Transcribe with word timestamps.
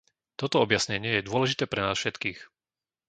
Toto 0.39 0.57
objasnenie 0.65 1.11
je 1.21 1.27
dôležité 1.29 1.63
pre 1.69 1.81
nás 1.85 1.93
všetkých. 1.99 2.39